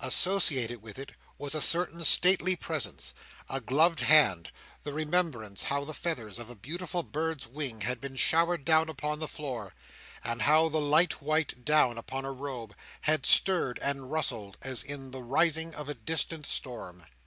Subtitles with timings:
[0.00, 3.14] Associated with it was a certain stately presence,
[3.48, 4.50] a gloved hand,
[4.82, 9.18] the remembrance how the feathers of a beautiful bird's wing had been showered down upon
[9.18, 9.72] the floor,
[10.22, 15.10] and how the light white down upon a robe had stirred and rustled, as in
[15.10, 17.04] the rising of a distant storm.